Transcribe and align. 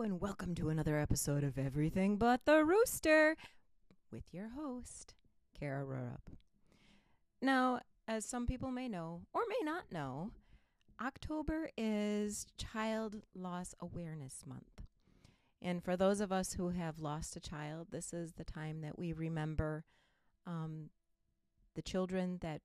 and 0.00 0.20
welcome 0.20 0.56
to 0.56 0.70
another 0.70 0.98
episode 0.98 1.44
of 1.44 1.56
Everything 1.56 2.16
But 2.16 2.44
the 2.46 2.64
Rooster 2.64 3.36
with 4.10 4.24
your 4.32 4.48
host, 4.48 5.14
Kara 5.58 5.84
Rurup. 5.84 6.34
Now, 7.40 7.78
as 8.08 8.24
some 8.24 8.44
people 8.44 8.72
may 8.72 8.88
know 8.88 9.20
or 9.32 9.42
may 9.48 9.64
not 9.64 9.92
know, 9.92 10.32
October 11.00 11.70
is 11.78 12.44
Child 12.58 13.22
Loss 13.36 13.76
Awareness 13.80 14.42
Month. 14.44 14.82
And 15.62 15.82
for 15.82 15.96
those 15.96 16.20
of 16.20 16.32
us 16.32 16.54
who 16.54 16.70
have 16.70 16.98
lost 16.98 17.36
a 17.36 17.40
child, 17.40 17.86
this 17.92 18.12
is 18.12 18.32
the 18.32 18.44
time 18.44 18.80
that 18.80 18.98
we 18.98 19.12
remember 19.12 19.84
um, 20.44 20.90
the 21.76 21.82
children 21.82 22.38
that 22.42 22.62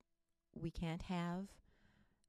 we 0.56 0.72
can't 0.72 1.04
have, 1.04 1.50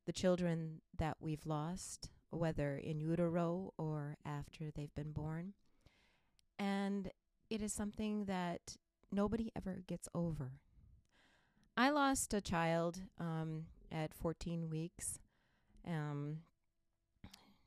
the 0.04 0.12
children 0.12 0.82
that 0.98 1.16
we've 1.20 1.46
lost, 1.46 2.10
whether 2.30 2.76
in 2.76 3.00
utero 3.00 3.72
or 3.76 4.16
after 4.24 4.70
they've 4.70 4.94
been 4.94 5.12
born. 5.12 5.54
And 6.58 7.10
it 7.48 7.62
is 7.62 7.72
something 7.72 8.26
that 8.26 8.76
nobody 9.12 9.50
ever 9.56 9.82
gets 9.86 10.08
over. 10.14 10.52
I 11.76 11.90
lost 11.90 12.34
a 12.34 12.40
child 12.40 13.00
um, 13.18 13.64
at 13.90 14.14
14 14.14 14.68
weeks. 14.68 15.18
Um, 15.86 16.38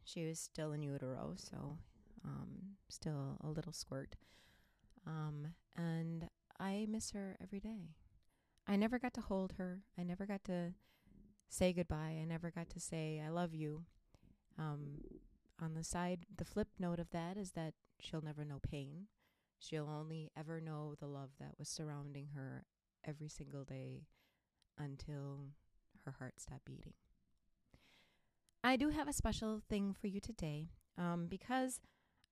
she 0.04 0.26
was 0.26 0.40
still 0.40 0.72
in 0.74 0.84
utero, 0.84 1.34
so 1.36 1.78
um, 2.24 2.76
still 2.90 3.38
a 3.44 3.50
little 3.50 3.74
squirt. 3.74 4.16
Um, 5.06 5.48
and 5.76 6.30
I 6.60 6.86
miss 6.90 7.12
her 7.12 7.36
every 7.42 7.60
day. 7.60 7.90
I 8.68 8.76
never 8.76 9.00
got 9.00 9.14
to 9.16 9.22
hold 9.22 9.54
her. 9.58 9.82
I 9.98 10.04
never 10.04 10.26
got 10.26 10.44
to 10.46 10.74
say 11.50 11.74
goodbye. 11.74 12.18
I 12.22 12.26
never 12.26 12.52
got 12.52 12.70
to 12.72 12.80
say, 12.80 13.22
I 13.26 13.30
love 13.30 13.54
you. 13.54 13.84
Um, 14.58 15.02
on 15.62 15.74
the 15.74 15.84
side, 15.84 16.26
the 16.36 16.46
flip 16.46 16.68
note 16.80 17.00
of 17.00 17.10
that 17.12 17.38
is 17.38 17.52
that 17.52 17.74
she'll 18.00 18.22
never 18.24 18.44
know 18.44 18.60
pain. 18.60 19.08
She'll 19.60 19.90
only 19.90 20.32
ever 20.38 20.60
know 20.60 20.96
the 21.00 21.08
love 21.08 21.30
that 21.40 21.58
was 21.58 21.70
surrounding 21.70 22.30
her 22.36 22.66
every 23.06 23.30
single 23.30 23.64
day 23.64 24.08
until 24.78 25.48
her 26.06 26.16
heart 26.20 26.40
stopped 26.40 26.66
beating. 26.66 26.94
I 28.64 28.76
do 28.76 28.90
have 28.90 29.08
a 29.08 29.14
special 29.14 29.62
thing 29.70 29.94
for 29.94 30.08
you 30.08 30.20
today. 30.20 30.70
Um, 30.98 31.28
because 31.28 31.80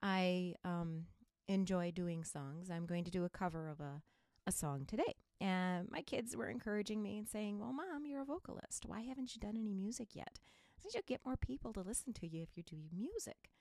I 0.02 0.56
um, 0.64 1.06
enjoy 1.48 1.92
doing 1.92 2.24
songs, 2.24 2.70
I'm 2.70 2.86
going 2.86 3.04
to 3.06 3.12
do 3.12 3.26
a 3.26 3.30
cover 3.30 3.68
of 3.70 3.80
a, 3.80 4.02
a 4.46 4.52
song 4.52 4.86
today. 4.86 5.16
And 5.40 5.90
my 5.90 6.02
kids 6.02 6.38
were 6.38 6.48
encouraging 6.48 7.02
me 7.02 7.18
and 7.18 7.28
saying, 7.28 7.60
Well, 7.60 7.74
mom, 7.74 8.06
you're 8.06 8.22
a 8.22 8.26
vocalist. 8.26 8.86
Why 8.86 9.02
haven't 9.02 9.36
you 9.36 9.40
done 9.40 9.58
any 9.58 9.74
music 9.74 10.10
yet? 10.14 10.40
So 10.82 10.90
you'll 10.94 11.04
get 11.08 11.22
more 11.26 11.38
people 11.38 11.74
to 11.74 11.82
listen 11.82 12.14
to 12.14 12.28
you 12.28 12.42
if 12.42 12.58
you 12.58 12.64
do 12.64 12.78
music. 12.92 13.52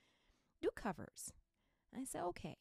Do 0.63 0.71
covers. 0.75 1.33
I 1.95 2.05
said, 2.05 2.23
Okay. 2.23 2.57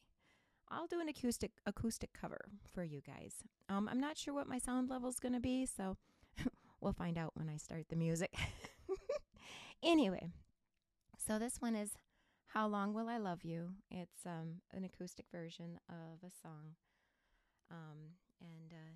I'll 0.72 0.86
do 0.86 1.00
an 1.00 1.08
acoustic 1.08 1.50
acoustic 1.66 2.10
cover 2.12 2.38
for 2.72 2.84
you 2.84 3.00
guys. 3.00 3.42
Um, 3.68 3.88
I'm 3.90 3.98
not 3.98 4.16
sure 4.16 4.32
what 4.32 4.46
my 4.46 4.58
sound 4.58 4.88
level's 4.88 5.18
going 5.18 5.32
to 5.32 5.40
be, 5.40 5.66
so 5.66 5.96
we'll 6.80 6.92
find 6.92 7.18
out 7.18 7.32
when 7.34 7.48
I 7.48 7.56
start 7.56 7.86
the 7.88 7.96
music. 7.96 8.36
anyway, 9.82 10.30
so 11.18 11.40
this 11.40 11.56
one 11.60 11.74
is 11.74 11.94
"How 12.46 12.68
Long 12.68 12.94
Will 12.94 13.08
I 13.08 13.18
Love 13.18 13.42
You." 13.42 13.70
It's 13.90 14.24
um, 14.24 14.60
an 14.72 14.84
acoustic 14.84 15.26
version 15.32 15.80
of 15.88 16.22
a 16.22 16.30
song, 16.40 16.76
um, 17.72 18.14
and 18.40 18.72
uh, 18.72 18.92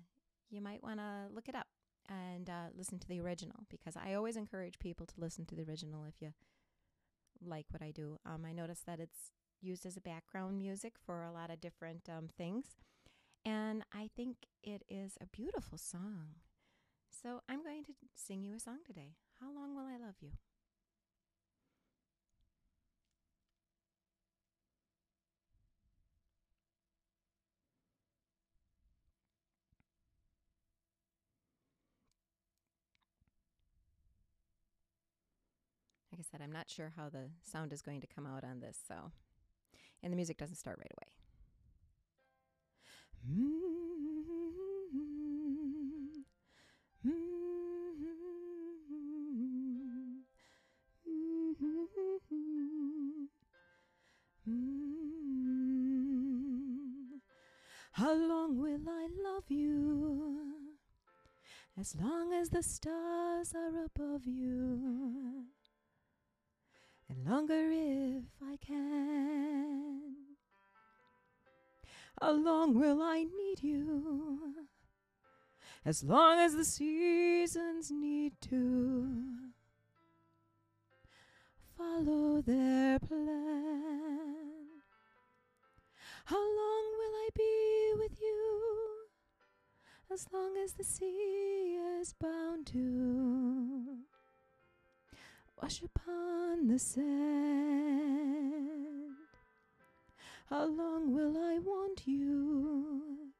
you 0.49 0.61
might 0.61 0.81
want 0.81 0.99
to 0.99 1.27
look 1.33 1.49
it 1.49 1.55
up 1.55 1.67
and 2.09 2.49
uh, 2.49 2.67
listen 2.77 2.99
to 2.99 3.07
the 3.07 3.19
original 3.19 3.65
because 3.69 3.95
I 3.95 4.13
always 4.13 4.35
encourage 4.35 4.79
people 4.79 5.05
to 5.05 5.13
listen 5.17 5.45
to 5.47 5.55
the 5.55 5.63
original 5.63 6.05
if 6.05 6.21
you 6.21 6.33
like 7.45 7.65
what 7.69 7.81
I 7.81 7.91
do. 7.91 8.19
Um, 8.25 8.45
I 8.47 8.53
notice 8.53 8.81
that 8.85 8.99
it's 8.99 9.31
used 9.61 9.85
as 9.85 9.97
a 9.97 10.01
background 10.01 10.57
music 10.57 10.93
for 11.05 11.23
a 11.23 11.31
lot 11.31 11.49
of 11.49 11.61
different 11.61 12.07
um, 12.09 12.27
things, 12.37 12.75
and 13.45 13.83
I 13.93 14.09
think 14.15 14.37
it 14.63 14.83
is 14.89 15.17
a 15.21 15.27
beautiful 15.27 15.77
song. 15.77 16.35
So 17.09 17.41
I'm 17.47 17.63
going 17.63 17.83
to 17.85 17.93
sing 18.13 18.43
you 18.43 18.55
a 18.55 18.59
song 18.59 18.79
today. 18.85 19.15
How 19.39 19.53
long 19.53 19.75
will 19.75 19.85
I 19.85 19.97
love 19.97 20.15
you? 20.21 20.31
Like 36.15 36.25
I 36.25 36.31
said, 36.31 36.41
I'm 36.41 36.53
not 36.53 36.69
sure 36.69 36.93
how 36.95 37.09
the 37.09 37.29
sound 37.43 37.73
is 37.73 37.81
going 37.81 37.99
to 37.99 38.07
come 38.07 38.25
out 38.25 38.45
on 38.45 38.61
this, 38.61 38.77
so. 38.87 39.11
And 40.01 40.13
the 40.13 40.15
music 40.15 40.37
doesn't 40.37 40.55
start 40.55 40.77
right 40.77 40.89
away. 40.95 41.11
How 57.91 58.13
long 58.13 58.57
will 58.57 58.87
I 58.87 59.09
love 59.21 59.43
you? 59.49 60.45
As 61.77 61.93
long 62.01 62.31
as 62.31 62.51
the 62.51 62.63
stars 62.63 63.53
are 63.53 63.83
above 63.83 64.25
you 64.25 65.44
and 67.09 67.25
longer 67.25 67.69
if 67.71 68.23
I 68.41 68.57
can. 68.57 70.01
How 72.21 72.31
long 72.31 72.79
will 72.79 73.01
I 73.01 73.23
need 73.23 73.61
you? 73.61 74.67
As 75.85 76.03
long 76.03 76.39
as 76.39 76.55
the 76.55 76.65
seasons 76.65 77.91
need 77.91 78.33
to 78.41 79.25
follow 81.77 82.41
their 82.41 82.97
plan. 82.99 84.45
How 86.25 86.37
long 86.41 86.83
will 86.97 87.15
I 87.15 87.29
be 87.35 87.93
with 87.97 88.19
you? 88.19 89.07
As 90.11 90.25
long 90.31 90.57
as 90.63 90.73
the 90.73 90.83
sea 90.83 91.77
is 91.99 92.13
bound 92.13 92.65
to 92.67 93.97
wash 95.61 95.81
upon 95.81 96.67
the 96.67 96.79
sand. 96.79 98.25
How 100.49 100.65
long 100.65 101.13
will 101.13 101.37
I 101.37 101.59
want 101.59 102.01
you? 102.05 103.31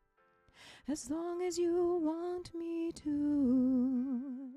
As 0.88 1.10
long 1.10 1.42
as 1.42 1.58
you 1.58 2.00
want 2.02 2.54
me 2.54 2.92
to. 3.04 4.52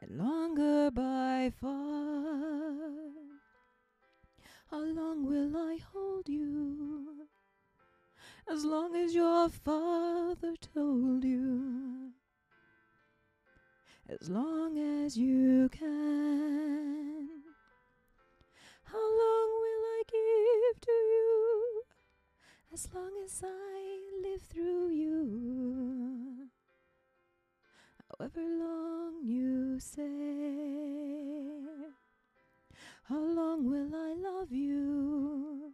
And 0.00 0.18
longer 0.18 0.90
by 0.90 1.52
far. 1.60 1.72
How 4.70 4.84
long 4.84 5.26
will 5.26 5.56
I 5.56 5.78
hold 5.92 6.28
you? 6.28 7.26
As 8.50 8.64
long 8.64 8.96
as 8.96 9.14
your 9.14 9.48
father 9.48 10.54
told 10.74 11.24
you 11.24 12.12
as 14.20 14.28
long 14.28 14.76
as 15.06 15.16
you 15.16 15.49
As 22.72 22.88
long 22.94 23.10
as 23.24 23.42
I 23.44 23.98
live 24.22 24.42
through 24.42 24.90
you. 24.90 26.48
However 28.08 28.40
long 28.40 29.24
you 29.24 29.80
say. 29.80 30.80
How 33.08 33.18
long 33.18 33.68
will 33.68 33.92
I 33.92 34.14
love 34.14 34.52
you? 34.52 35.72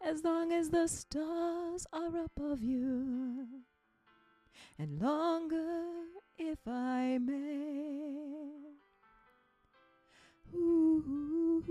As 0.00 0.24
long 0.24 0.50
as 0.50 0.70
the 0.70 0.88
stars 0.88 1.86
are 1.92 2.24
above 2.24 2.62
you. 2.62 3.46
And 4.78 4.98
longer 4.98 6.06
if 6.38 6.58
I 6.66 7.18
may. 7.20 8.48
Ooh, 10.54 11.62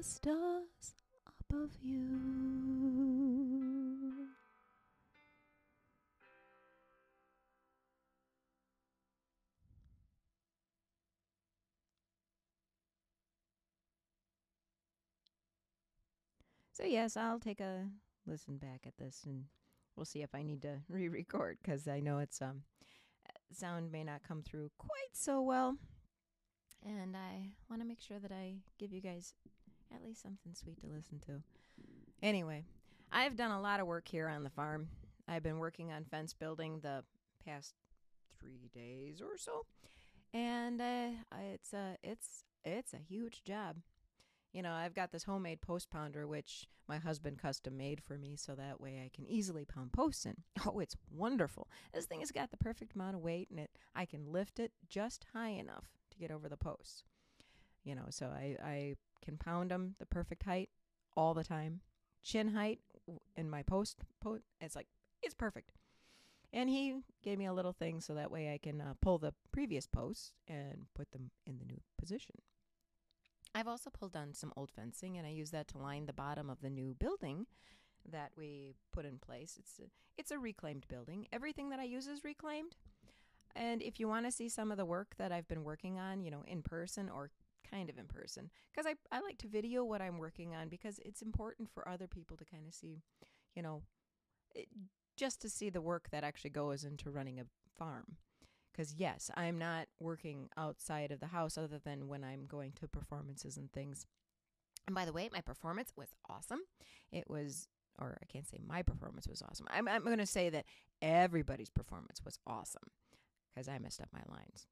the 0.00 0.04
stars 0.04 0.94
above 1.50 1.70
you. 1.82 2.08
So, 16.72 16.84
yes, 16.86 17.18
I'll 17.18 17.38
take 17.38 17.60
a 17.60 17.86
listen 18.26 18.56
back 18.56 18.84
at 18.86 18.96
this 18.96 19.24
and 19.26 19.44
we'll 19.96 20.06
see 20.06 20.22
if 20.22 20.34
I 20.34 20.42
need 20.42 20.62
to 20.62 20.78
re 20.88 21.08
record 21.10 21.58
because 21.62 21.86
I 21.86 22.00
know 22.00 22.20
it's 22.20 22.40
um, 22.40 22.62
sound 23.52 23.92
may 23.92 24.04
not 24.04 24.22
come 24.26 24.42
through 24.42 24.70
quite 24.78 25.12
so 25.12 25.42
well. 25.42 25.76
And 26.82 27.14
I 27.14 27.50
want 27.68 27.82
to 27.82 27.86
make 27.86 28.00
sure 28.00 28.18
that 28.18 28.32
I 28.32 28.54
give 28.78 28.94
you 28.94 29.02
guys 29.02 29.34
at 29.94 30.02
least 30.04 30.22
something 30.22 30.54
sweet 30.54 30.80
to 30.80 30.86
listen 30.86 31.18
to. 31.26 31.42
Anyway, 32.22 32.64
I've 33.12 33.36
done 33.36 33.50
a 33.50 33.60
lot 33.60 33.80
of 33.80 33.86
work 33.86 34.08
here 34.08 34.28
on 34.28 34.44
the 34.44 34.50
farm. 34.50 34.88
I've 35.28 35.42
been 35.42 35.58
working 35.58 35.92
on 35.92 36.04
fence 36.04 36.32
building 36.32 36.80
the 36.80 37.04
past 37.44 37.74
three 38.38 38.70
days 38.74 39.20
or 39.20 39.36
so, 39.36 39.66
and 40.32 40.80
uh, 40.80 41.08
it's 41.52 41.72
a 41.72 41.96
it's 42.02 42.44
it's 42.64 42.92
a 42.92 42.98
huge 42.98 43.42
job. 43.44 43.76
You 44.52 44.62
know, 44.62 44.72
I've 44.72 44.94
got 44.94 45.12
this 45.12 45.24
homemade 45.24 45.60
post 45.60 45.90
pounder 45.90 46.26
which 46.26 46.66
my 46.88 46.98
husband 46.98 47.38
custom 47.38 47.76
made 47.76 48.02
for 48.02 48.18
me, 48.18 48.34
so 48.34 48.56
that 48.56 48.80
way 48.80 49.00
I 49.04 49.10
can 49.14 49.24
easily 49.26 49.64
pound 49.64 49.92
posts 49.92 50.26
in. 50.26 50.36
Oh, 50.66 50.80
it's 50.80 50.96
wonderful! 51.10 51.68
This 51.94 52.06
thing 52.06 52.20
has 52.20 52.32
got 52.32 52.50
the 52.50 52.56
perfect 52.56 52.94
amount 52.94 53.16
of 53.16 53.22
weight, 53.22 53.48
and 53.50 53.60
it 53.60 53.70
I 53.94 54.04
can 54.04 54.30
lift 54.30 54.58
it 54.58 54.72
just 54.88 55.26
high 55.32 55.50
enough 55.50 55.86
to 56.10 56.18
get 56.18 56.30
over 56.30 56.48
the 56.48 56.56
posts. 56.56 57.04
You 57.90 57.96
know, 57.96 58.06
so 58.10 58.26
I 58.26 58.56
I 58.62 58.94
can 59.20 59.36
pound 59.36 59.72
them 59.72 59.96
the 59.98 60.06
perfect 60.06 60.44
height 60.44 60.70
all 61.16 61.34
the 61.34 61.42
time. 61.42 61.80
Chin 62.22 62.54
height 62.54 62.78
in 63.36 63.50
my 63.50 63.64
post, 63.64 64.04
post 64.20 64.44
it's 64.60 64.76
like 64.76 64.86
it's 65.24 65.34
perfect. 65.34 65.72
And 66.52 66.70
he 66.70 67.00
gave 67.24 67.36
me 67.36 67.46
a 67.46 67.52
little 67.52 67.72
thing 67.72 68.00
so 68.00 68.14
that 68.14 68.30
way 68.30 68.54
I 68.54 68.58
can 68.58 68.80
uh, 68.80 68.94
pull 69.02 69.18
the 69.18 69.34
previous 69.50 69.88
posts 69.88 70.34
and 70.46 70.86
put 70.94 71.10
them 71.10 71.32
in 71.48 71.58
the 71.58 71.64
new 71.64 71.80
position. 71.98 72.36
I've 73.56 73.66
also 73.66 73.90
pulled 73.90 74.12
down 74.12 74.34
some 74.34 74.52
old 74.56 74.70
fencing 74.70 75.18
and 75.18 75.26
I 75.26 75.30
use 75.30 75.50
that 75.50 75.66
to 75.68 75.78
line 75.78 76.06
the 76.06 76.12
bottom 76.12 76.48
of 76.48 76.60
the 76.60 76.70
new 76.70 76.94
building 76.94 77.46
that 78.08 78.30
we 78.36 78.76
put 78.92 79.04
in 79.04 79.18
place. 79.18 79.56
It's 79.58 79.80
a, 79.80 79.88
it's 80.16 80.30
a 80.30 80.38
reclaimed 80.38 80.86
building. 80.88 81.26
Everything 81.32 81.70
that 81.70 81.80
I 81.80 81.84
use 81.84 82.06
is 82.06 82.22
reclaimed. 82.22 82.76
And 83.56 83.82
if 83.82 83.98
you 83.98 84.06
want 84.06 84.26
to 84.26 84.32
see 84.32 84.48
some 84.48 84.70
of 84.70 84.76
the 84.76 84.84
work 84.84 85.14
that 85.18 85.32
I've 85.32 85.48
been 85.48 85.64
working 85.64 85.98
on, 85.98 86.22
you 86.22 86.30
know, 86.30 86.44
in 86.46 86.62
person 86.62 87.08
or 87.08 87.30
kind 87.70 87.88
of 87.88 87.98
in 87.98 88.06
person 88.06 88.50
because 88.72 88.86
I, 88.86 88.94
I 89.16 89.20
like 89.20 89.38
to 89.38 89.48
video 89.48 89.84
what 89.84 90.02
I'm 90.02 90.18
working 90.18 90.54
on 90.54 90.68
because 90.68 90.98
it's 91.04 91.22
important 91.22 91.70
for 91.72 91.88
other 91.88 92.06
people 92.06 92.36
to 92.36 92.44
kind 92.44 92.66
of 92.66 92.74
see, 92.74 93.02
you 93.54 93.62
know, 93.62 93.82
it, 94.54 94.68
just 95.16 95.40
to 95.42 95.48
see 95.48 95.70
the 95.70 95.82
work 95.82 96.08
that 96.10 96.24
actually 96.24 96.50
goes 96.50 96.84
into 96.84 97.10
running 97.10 97.38
a 97.38 97.44
farm. 97.78 98.16
Because, 98.72 98.94
yes, 98.94 99.30
I'm 99.34 99.58
not 99.58 99.88
working 99.98 100.48
outside 100.56 101.10
of 101.10 101.20
the 101.20 101.26
house 101.26 101.58
other 101.58 101.78
than 101.78 102.08
when 102.08 102.24
I'm 102.24 102.46
going 102.46 102.72
to 102.80 102.88
performances 102.88 103.56
and 103.56 103.70
things. 103.72 104.06
And 104.86 104.94
by 104.94 105.04
the 105.04 105.12
way, 105.12 105.28
my 105.32 105.40
performance 105.40 105.92
was 105.96 106.08
awesome. 106.28 106.60
It 107.12 107.24
was, 107.28 107.68
or 107.98 108.16
I 108.22 108.26
can't 108.26 108.48
say 108.48 108.58
my 108.66 108.82
performance 108.82 109.26
was 109.28 109.42
awesome. 109.42 109.66
I'm, 109.70 109.88
I'm 109.88 110.04
going 110.04 110.18
to 110.18 110.26
say 110.26 110.50
that 110.50 110.66
everybody's 111.02 111.68
performance 111.68 112.22
was 112.24 112.38
awesome 112.46 112.90
because 113.52 113.68
I 113.68 113.78
messed 113.78 114.00
up 114.00 114.08
my 114.12 114.22
lines. 114.28 114.66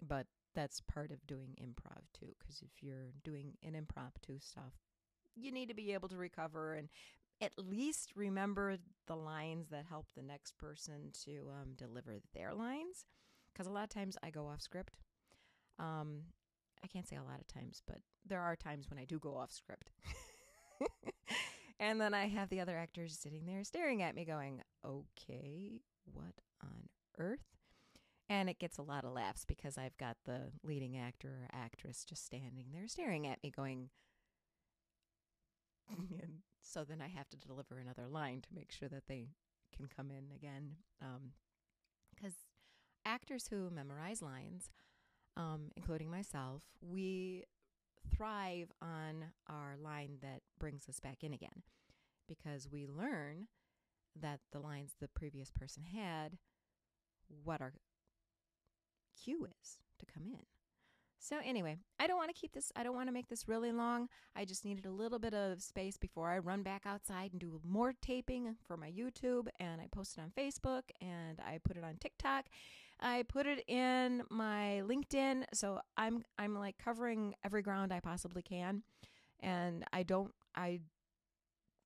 But 0.00 0.26
that's 0.56 0.80
part 0.80 1.12
of 1.12 1.24
doing 1.26 1.54
improv 1.62 2.02
too 2.18 2.32
because 2.40 2.62
if 2.62 2.82
you're 2.82 3.12
doing 3.22 3.52
an 3.62 3.76
impromptu 3.76 4.38
stuff 4.40 4.72
you 5.36 5.52
need 5.52 5.68
to 5.68 5.74
be 5.74 5.92
able 5.92 6.08
to 6.08 6.16
recover 6.16 6.74
and 6.74 6.88
at 7.40 7.52
least 7.58 8.12
remember 8.16 8.78
the 9.06 9.14
lines 9.14 9.68
that 9.68 9.84
help 9.88 10.06
the 10.16 10.22
next 10.22 10.56
person 10.56 11.10
to 11.24 11.50
um, 11.60 11.74
deliver 11.76 12.16
their 12.34 12.54
lines. 12.54 13.04
Because 13.52 13.66
a 13.66 13.70
lot 13.70 13.84
of 13.84 13.90
times 13.90 14.16
i 14.22 14.30
go 14.30 14.46
off 14.48 14.60
script. 14.60 14.94
Um, 15.78 16.22
i 16.82 16.86
can't 16.86 17.06
say 17.06 17.16
a 17.16 17.22
lot 17.22 17.40
of 17.40 17.46
times 17.46 17.82
but 17.86 17.98
there 18.26 18.40
are 18.40 18.56
times 18.56 18.88
when 18.88 18.98
i 18.98 19.04
do 19.04 19.18
go 19.18 19.36
off 19.36 19.52
script. 19.52 19.90
And 21.78 22.00
then 22.00 22.14
i 22.14 22.26
have 22.26 22.48
the 22.48 22.60
other 22.60 22.76
actors 22.76 23.18
sitting 23.20 23.44
there 23.44 23.62
staring 23.62 24.02
at 24.02 24.14
me 24.14 24.24
going 24.24 24.62
okay 24.82 25.72
what 26.10 26.32
on 26.62 26.88
earth 27.18 27.55
and 28.28 28.48
it 28.48 28.58
gets 28.58 28.78
a 28.78 28.82
lot 28.82 29.04
of 29.04 29.12
laughs 29.12 29.44
because 29.44 29.78
I've 29.78 29.96
got 29.98 30.16
the 30.24 30.50
leading 30.62 30.96
actor 30.96 31.28
or 31.28 31.48
actress 31.52 32.04
just 32.04 32.24
standing 32.24 32.66
there 32.72 32.88
staring 32.88 33.26
at 33.26 33.42
me 33.42 33.50
going, 33.50 33.90
and 35.96 36.38
so 36.62 36.84
then 36.84 37.00
I 37.00 37.08
have 37.08 37.28
to 37.30 37.36
deliver 37.36 37.78
another 37.78 38.08
line 38.08 38.40
to 38.42 38.54
make 38.54 38.72
sure 38.72 38.88
that 38.88 39.06
they 39.06 39.28
can 39.74 39.86
come 39.86 40.10
in 40.10 40.34
again. 40.34 40.76
Because 40.98 42.34
um, 42.34 42.40
actors 43.04 43.46
who 43.48 43.70
memorize 43.70 44.22
lines, 44.22 44.70
um, 45.36 45.70
including 45.76 46.10
myself, 46.10 46.62
we 46.80 47.44
thrive 48.14 48.70
on 48.80 49.24
our 49.48 49.76
line 49.80 50.18
that 50.22 50.40
brings 50.58 50.88
us 50.88 51.00
back 51.00 51.22
in 51.22 51.32
again 51.32 51.62
because 52.28 52.68
we 52.70 52.86
learn 52.86 53.48
that 54.20 54.40
the 54.52 54.58
lines 54.60 54.94
the 55.00 55.08
previous 55.08 55.50
person 55.50 55.84
had, 55.84 56.38
what 57.44 57.60
our 57.60 57.72
cue 59.22 59.46
is 59.60 59.78
to 59.98 60.06
come 60.06 60.26
in. 60.26 60.40
So, 61.26 61.38
anyway, 61.44 61.76
I 61.98 62.06
don't 62.06 62.18
want 62.18 62.32
to 62.32 62.40
keep 62.40 62.52
this, 62.52 62.70
I 62.76 62.84
don't 62.84 62.94
want 62.94 63.08
to 63.08 63.12
make 63.12 63.28
this 63.28 63.48
really 63.48 63.72
long. 63.72 64.08
I 64.36 64.44
just 64.44 64.64
needed 64.64 64.86
a 64.86 64.92
little 64.92 65.18
bit 65.18 65.34
of 65.34 65.60
space 65.60 65.96
before 65.96 66.30
I 66.30 66.38
run 66.38 66.62
back 66.62 66.82
outside 66.86 67.32
and 67.32 67.40
do 67.40 67.60
more 67.64 67.94
taping 68.00 68.54
for 68.64 68.76
my 68.76 68.92
YouTube. 68.92 69.48
And 69.58 69.80
I 69.80 69.88
post 69.90 70.16
it 70.16 70.20
on 70.20 70.30
Facebook 70.38 70.82
and 71.00 71.40
I 71.40 71.58
put 71.64 71.76
it 71.76 71.82
on 71.82 71.96
TikTok. 71.96 72.46
I 73.00 73.24
put 73.24 73.46
it 73.46 73.64
in 73.66 74.22
my 74.30 74.82
LinkedIn. 74.86 75.46
So, 75.52 75.80
I'm, 75.96 76.22
I'm 76.38 76.54
like 76.54 76.78
covering 76.78 77.34
every 77.44 77.62
ground 77.62 77.92
I 77.92 77.98
possibly 77.98 78.42
can. 78.42 78.84
And 79.40 79.84
I 79.92 80.04
don't, 80.04 80.32
I, 80.54 80.78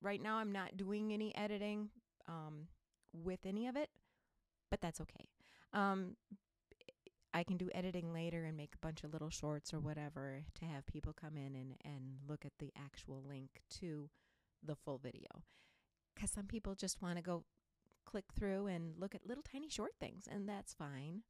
right 0.02 0.20
now, 0.20 0.36
I'm 0.36 0.52
not 0.52 0.76
doing 0.76 1.14
any 1.14 1.34
editing 1.34 1.88
um, 2.28 2.66
with 3.14 3.40
any 3.46 3.68
of 3.68 3.76
it, 3.76 3.88
but 4.70 4.82
that's 4.82 5.00
okay. 5.00 5.28
Um, 5.72 6.16
I 7.32 7.44
can 7.44 7.56
do 7.56 7.70
editing 7.74 8.12
later 8.12 8.44
and 8.44 8.56
make 8.56 8.74
a 8.74 8.86
bunch 8.86 9.04
of 9.04 9.12
little 9.12 9.30
shorts 9.30 9.72
or 9.72 9.78
whatever 9.78 10.42
to 10.58 10.64
have 10.64 10.86
people 10.86 11.12
come 11.12 11.36
in 11.36 11.54
and, 11.54 11.74
and 11.84 12.18
look 12.28 12.44
at 12.44 12.52
the 12.58 12.72
actual 12.76 13.22
link 13.26 13.62
to 13.78 14.10
the 14.64 14.74
full 14.74 14.98
video. 14.98 15.44
Because 16.14 16.30
some 16.30 16.46
people 16.46 16.74
just 16.74 17.00
want 17.00 17.16
to 17.16 17.22
go 17.22 17.44
click 18.04 18.24
through 18.34 18.66
and 18.66 18.94
look 18.98 19.14
at 19.14 19.26
little 19.26 19.44
tiny 19.44 19.68
short 19.68 19.92
things, 20.00 20.28
and 20.30 20.48
that's 20.48 20.74
fine. 20.74 21.22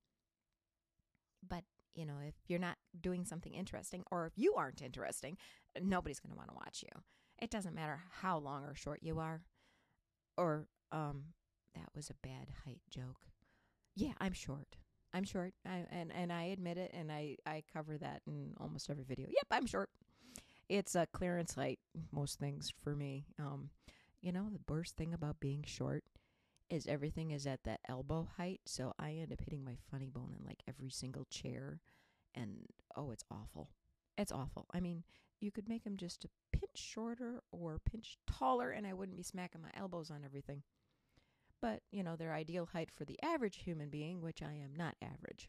But, 1.46 1.64
you 1.94 2.06
know, 2.06 2.18
if 2.26 2.34
you're 2.48 2.58
not 2.58 2.76
doing 2.98 3.24
something 3.24 3.52
interesting 3.52 4.02
or 4.10 4.26
if 4.26 4.32
you 4.36 4.54
aren't 4.54 4.82
interesting, 4.82 5.36
nobody's 5.80 6.20
going 6.20 6.32
to 6.32 6.36
want 6.36 6.48
to 6.48 6.54
watch 6.54 6.82
you. 6.82 7.02
It 7.40 7.50
doesn't 7.50 7.74
matter 7.74 8.00
how 8.22 8.38
long 8.38 8.64
or 8.64 8.74
short 8.74 9.00
you 9.02 9.18
are. 9.18 9.42
Or, 10.36 10.66
um, 10.92 11.34
that 11.74 11.88
was 11.94 12.10
a 12.10 12.26
bad 12.26 12.48
height 12.64 12.80
joke. 12.90 13.28
Yeah, 13.94 14.12
I'm 14.18 14.32
short. 14.32 14.76
I'm 15.12 15.24
short, 15.24 15.54
I, 15.66 15.84
and 15.90 16.12
and 16.12 16.32
I 16.32 16.44
admit 16.44 16.78
it, 16.78 16.92
and 16.94 17.10
I 17.10 17.36
I 17.46 17.62
cover 17.72 17.98
that 17.98 18.22
in 18.26 18.54
almost 18.60 18.88
every 18.90 19.04
video. 19.04 19.26
Yep, 19.28 19.46
I'm 19.50 19.66
short. 19.66 19.90
It's 20.68 20.94
a 20.94 21.06
clearance 21.12 21.54
height, 21.54 21.80
most 22.12 22.38
things 22.38 22.72
for 22.82 22.94
me. 22.94 23.26
Um, 23.38 23.70
you 24.22 24.30
know, 24.30 24.48
the 24.50 24.60
worst 24.72 24.96
thing 24.96 25.12
about 25.12 25.40
being 25.40 25.64
short 25.66 26.04
is 26.68 26.86
everything 26.86 27.32
is 27.32 27.46
at 27.46 27.64
that 27.64 27.80
elbow 27.88 28.28
height, 28.36 28.60
so 28.66 28.94
I 28.98 29.12
end 29.14 29.32
up 29.32 29.40
hitting 29.40 29.64
my 29.64 29.76
funny 29.90 30.10
bone 30.10 30.34
in 30.38 30.46
like 30.46 30.62
every 30.68 30.90
single 30.90 31.24
chair, 31.24 31.80
and 32.34 32.66
oh, 32.96 33.10
it's 33.10 33.24
awful. 33.30 33.70
It's 34.16 34.30
awful. 34.30 34.66
I 34.72 34.78
mean, 34.78 35.02
you 35.40 35.50
could 35.50 35.68
make 35.68 35.82
them 35.82 35.96
just 35.96 36.24
a 36.24 36.28
pinch 36.56 36.76
shorter 36.76 37.42
or 37.50 37.80
pinch 37.84 38.16
taller, 38.28 38.70
and 38.70 38.86
I 38.86 38.92
wouldn't 38.92 39.16
be 39.16 39.24
smacking 39.24 39.62
my 39.62 39.70
elbows 39.74 40.10
on 40.10 40.22
everything 40.24 40.62
but, 41.60 41.82
you 41.90 42.02
know, 42.02 42.16
their 42.16 42.32
ideal 42.32 42.66
height 42.72 42.90
for 42.94 43.04
the 43.04 43.18
average 43.22 43.56
human 43.64 43.88
being, 43.90 44.20
which 44.20 44.42
I 44.42 44.54
am 44.54 44.74
not 44.76 44.96
average. 45.02 45.48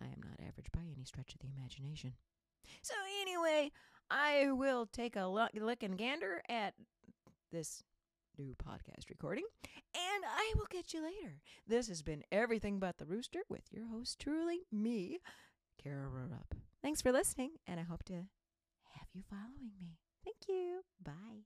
I 0.00 0.04
am 0.04 0.20
not 0.22 0.40
average 0.46 0.70
by 0.72 0.82
any 0.82 1.04
stretch 1.04 1.34
of 1.34 1.40
the 1.40 1.48
imagination. 1.56 2.14
So, 2.82 2.94
anyway, 3.20 3.72
I 4.10 4.52
will 4.52 4.86
take 4.86 5.16
a 5.16 5.26
look, 5.26 5.82
and 5.82 5.96
gander 5.96 6.42
at 6.48 6.74
this 7.50 7.82
new 8.38 8.54
podcast 8.54 9.08
recording, 9.08 9.46
and 9.94 10.24
I 10.24 10.52
will 10.56 10.66
catch 10.66 10.92
you 10.92 11.02
later. 11.02 11.40
This 11.66 11.88
has 11.88 12.02
been 12.02 12.22
Everything 12.30 12.78
But 12.78 12.98
the 12.98 13.06
Rooster 13.06 13.40
with 13.48 13.72
your 13.72 13.86
host, 13.86 14.18
truly, 14.18 14.66
me, 14.70 15.20
Kara 15.82 16.08
Rupp. 16.08 16.54
Thanks 16.82 17.00
for 17.00 17.12
listening, 17.12 17.52
and 17.66 17.80
I 17.80 17.84
hope 17.84 18.04
to 18.04 18.14
have 18.14 19.08
you 19.14 19.22
following 19.30 19.72
me. 19.80 19.96
Thank 20.24 20.48
you. 20.48 20.82
Bye. 21.02 21.44